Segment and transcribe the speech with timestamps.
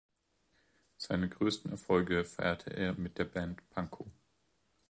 [0.97, 4.07] Seine größten Erfolge feierte er mit der Band Pankow.